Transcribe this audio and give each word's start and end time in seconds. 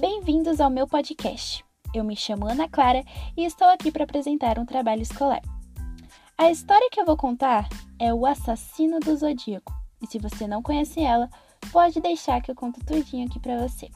Bem-vindos 0.00 0.60
ao 0.60 0.68
meu 0.68 0.86
podcast. 0.88 1.64
Eu 1.94 2.02
me 2.02 2.16
chamo 2.16 2.48
Ana 2.48 2.68
Clara 2.68 3.04
e 3.36 3.44
estou 3.44 3.68
aqui 3.68 3.92
para 3.92 4.02
apresentar 4.02 4.58
um 4.58 4.66
trabalho 4.66 5.00
escolar. 5.00 5.40
A 6.36 6.50
história 6.50 6.88
que 6.90 7.00
eu 7.00 7.06
vou 7.06 7.16
contar 7.16 7.68
é 8.00 8.12
O 8.12 8.26
Assassino 8.26 8.98
do 8.98 9.16
Zodíaco. 9.16 9.72
E 10.02 10.08
se 10.08 10.18
você 10.18 10.48
não 10.48 10.60
conhece 10.60 11.00
ela, 11.00 11.30
pode 11.70 12.00
deixar 12.00 12.42
que 12.42 12.50
eu 12.50 12.54
conto 12.56 12.84
tudinho 12.84 13.28
aqui 13.28 13.38
para 13.38 13.56
você. 13.56 13.88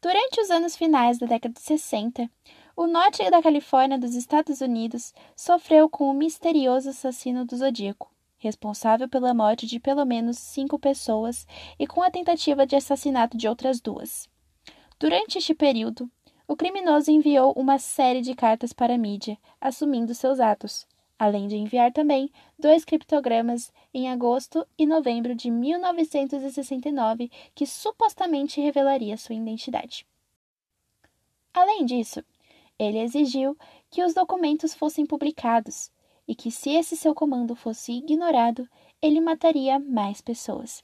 Durante 0.00 0.40
os 0.40 0.50
anos 0.50 0.74
finais 0.74 1.18
da 1.18 1.26
década 1.26 1.52
de 1.52 1.60
60, 1.60 2.30
o 2.74 2.86
norte 2.86 3.30
da 3.30 3.42
Califórnia 3.42 3.98
dos 3.98 4.14
Estados 4.14 4.62
Unidos 4.62 5.12
sofreu 5.36 5.88
com 5.88 6.10
o 6.10 6.14
misterioso 6.14 6.88
assassino 6.88 7.44
do 7.44 7.56
Zodíaco, 7.56 8.13
responsável 8.44 9.08
pela 9.08 9.32
morte 9.32 9.66
de 9.66 9.80
pelo 9.80 10.04
menos 10.04 10.38
cinco 10.38 10.78
pessoas 10.78 11.46
e 11.78 11.86
com 11.86 12.02
a 12.02 12.10
tentativa 12.10 12.66
de 12.66 12.76
assassinato 12.76 13.36
de 13.36 13.48
outras 13.48 13.80
duas. 13.80 14.28
Durante 15.00 15.38
este 15.38 15.54
período, 15.54 16.10
o 16.46 16.54
criminoso 16.54 17.10
enviou 17.10 17.52
uma 17.56 17.78
série 17.78 18.20
de 18.20 18.34
cartas 18.34 18.72
para 18.72 18.94
a 18.94 18.98
mídia, 18.98 19.38
assumindo 19.58 20.14
seus 20.14 20.40
atos, 20.40 20.86
além 21.18 21.48
de 21.48 21.56
enviar 21.56 21.90
também 21.90 22.30
dois 22.58 22.84
criptogramas 22.84 23.72
em 23.94 24.10
agosto 24.10 24.66
e 24.78 24.84
novembro 24.84 25.34
de 25.34 25.50
1969 25.50 27.30
que 27.54 27.66
supostamente 27.66 28.60
revelariam 28.60 29.16
sua 29.16 29.34
identidade. 29.34 30.06
Além 31.54 31.86
disso, 31.86 32.22
ele 32.78 32.98
exigiu 32.98 33.56
que 33.88 34.02
os 34.02 34.12
documentos 34.12 34.74
fossem 34.74 35.06
publicados 35.06 35.90
e 36.26 36.34
que, 36.34 36.50
se 36.50 36.70
esse 36.70 36.96
seu 36.96 37.14
comando 37.14 37.54
fosse 37.54 37.92
ignorado, 37.92 38.68
ele 39.00 39.20
mataria 39.20 39.78
mais 39.78 40.20
pessoas. 40.20 40.82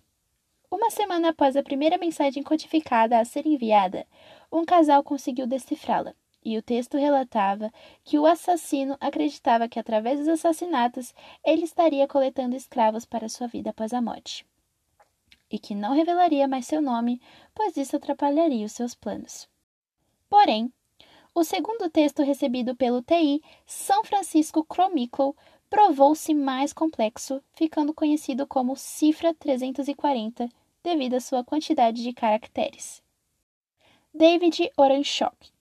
Uma 0.71 0.91
semana 0.91 1.31
após 1.31 1.57
a 1.57 1.63
primeira 1.63 1.99
mensagem 1.99 2.43
codificada 2.43 3.19
a 3.19 3.25
ser 3.25 3.47
enviada, 3.47 4.07
um 4.53 4.65
casal 4.65 5.03
conseguiu 5.03 5.47
decifrá-la, 5.47 6.15
e 6.45 6.57
o 6.57 6.63
texto 6.63 6.97
relatava 6.97 7.73
que 8.05 8.19
o 8.19 8.27
assassino 8.27 8.97
acreditava 9.01 9.69
que, 9.69 9.79
através 9.79 10.19
dos 10.19 10.29
assassinatos, 10.29 11.13
ele 11.45 11.65
estaria 11.65 12.07
coletando 12.07 12.57
escravos 12.57 13.05
para 13.05 13.29
sua 13.29 13.47
vida 13.47 13.71
após 13.71 13.93
a 13.93 14.01
morte, 14.01 14.47
e 15.51 15.59
que 15.59 15.75
não 15.75 15.93
revelaria 15.93 16.47
mais 16.47 16.67
seu 16.67 16.81
nome, 16.81 17.21
pois 17.55 17.77
isso 17.77 17.97
atrapalharia 17.97 18.65
os 18.65 18.73
seus 18.73 18.95
planos. 18.95 19.49
Porém, 20.29 20.73
o 21.35 21.45
segundo 21.45 21.89
texto 21.89 22.23
recebido 22.23 22.75
pelo 22.75 23.03
TI 23.03 23.43
São 23.67 24.05
Francisco 24.05 24.67
Chronicle 24.71 25.35
provou-se 25.69 26.35
mais 26.35 26.73
complexo, 26.73 27.41
ficando 27.55 27.95
conhecido 27.95 28.47
como 28.47 28.77
Cifra 28.77 29.33
340 29.35 30.49
devido 30.83 31.15
à 31.15 31.21
sua 31.21 31.45
quantidade 31.45 32.03
de 32.03 32.13
caracteres. 32.13 33.03
David 34.13 34.71
Oranchok, 34.77 35.53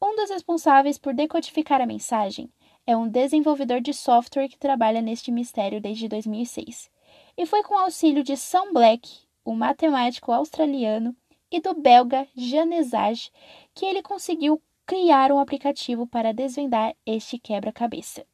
um 0.00 0.14
dos 0.14 0.28
responsáveis 0.28 0.98
por 0.98 1.14
decodificar 1.14 1.80
a 1.80 1.86
mensagem, 1.86 2.50
é 2.86 2.94
um 2.96 3.08
desenvolvedor 3.08 3.80
de 3.80 3.94
software 3.94 4.48
que 4.48 4.58
trabalha 4.58 5.00
neste 5.00 5.32
mistério 5.32 5.80
desde 5.80 6.06
2006, 6.06 6.90
e 7.36 7.46
foi 7.46 7.62
com 7.62 7.74
o 7.74 7.78
auxílio 7.78 8.22
de 8.22 8.36
Sam 8.36 8.72
Black, 8.72 9.20
um 9.44 9.54
matemático 9.54 10.30
australiano, 10.30 11.16
e 11.50 11.60
do 11.60 11.74
belga 11.74 12.28
Janesage 12.36 13.30
que 13.74 13.86
ele 13.86 14.02
conseguiu 14.02 14.60
criar 14.86 15.32
um 15.32 15.40
aplicativo 15.40 16.06
para 16.06 16.32
desvendar 16.32 16.94
este 17.04 17.38
quebra-cabeça. 17.38 18.24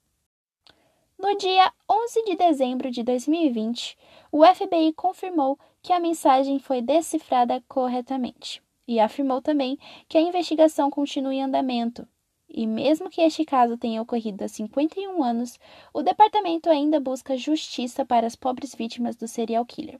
No 1.18 1.34
dia 1.38 1.72
11 1.90 2.24
de 2.24 2.36
dezembro 2.36 2.90
de 2.90 3.02
2020, 3.02 3.96
o 4.30 4.44
FBI 4.44 4.92
confirmou 4.92 5.58
que 5.80 5.94
a 5.94 6.00
mensagem 6.00 6.58
foi 6.58 6.82
decifrada 6.82 7.62
corretamente 7.66 8.62
e 8.86 9.00
afirmou 9.00 9.40
também 9.40 9.78
que 10.06 10.18
a 10.18 10.20
investigação 10.20 10.90
continua 10.90 11.34
em 11.34 11.42
andamento. 11.42 12.06
E 12.46 12.66
mesmo 12.66 13.08
que 13.08 13.22
este 13.22 13.46
caso 13.46 13.78
tenha 13.78 14.02
ocorrido 14.02 14.44
há 14.44 14.48
51 14.48 15.22
anos, 15.22 15.58
o 15.94 16.02
departamento 16.02 16.68
ainda 16.68 17.00
busca 17.00 17.34
justiça 17.34 18.04
para 18.04 18.26
as 18.26 18.36
pobres 18.36 18.74
vítimas 18.74 19.16
do 19.16 19.26
serial 19.26 19.64
killer. 19.64 19.98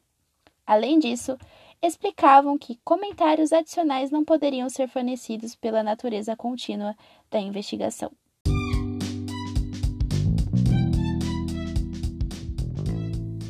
Além 0.67 0.99
disso, 0.99 1.37
explicavam 1.83 2.57
que 2.57 2.79
comentários 2.85 3.53
adicionais 3.53 4.11
não 4.11 4.25
poderiam 4.25 4.69
ser 4.69 4.89
fornecidos 4.89 5.55
pela 5.57 5.83
natureza 5.83 6.37
contínua 6.37 6.95
da 7.31 7.41
investigação. 7.41 8.11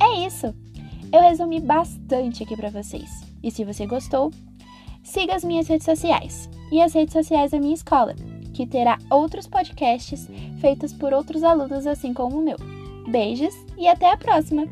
É 0.01 0.25
isso! 0.25 0.53
Eu 1.11 1.21
resumi 1.21 1.59
bastante 1.59 2.41
aqui 2.41 2.55
para 2.55 2.71
vocês. 2.71 3.21
E 3.43 3.51
se 3.51 3.63
você 3.63 3.85
gostou, 3.85 4.31
siga 5.03 5.35
as 5.35 5.43
minhas 5.43 5.67
redes 5.67 5.85
sociais 5.85 6.49
e 6.71 6.81
as 6.81 6.93
redes 6.93 7.13
sociais 7.13 7.51
da 7.51 7.59
minha 7.59 7.75
escola, 7.75 8.15
que 8.51 8.65
terá 8.65 8.97
outros 9.11 9.45
podcasts 9.45 10.27
feitos 10.59 10.91
por 10.91 11.13
outros 11.13 11.43
alunos 11.43 11.85
assim 11.85 12.13
como 12.13 12.39
o 12.39 12.41
meu. 12.41 12.57
Beijos 13.07 13.53
e 13.77 13.87
até 13.87 14.09
a 14.09 14.17
próxima! 14.17 14.65